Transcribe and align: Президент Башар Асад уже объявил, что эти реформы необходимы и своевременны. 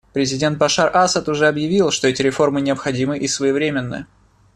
Президент 0.13 0.57
Башар 0.57 0.89
Асад 0.97 1.29
уже 1.29 1.47
объявил, 1.47 1.91
что 1.91 2.07
эти 2.07 2.23
реформы 2.23 2.59
необходимы 2.61 3.19
и 3.19 3.27
своевременны. 3.27 4.07